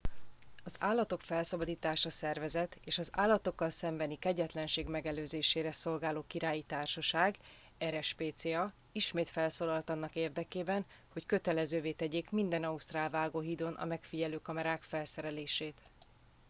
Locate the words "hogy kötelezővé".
11.13-11.91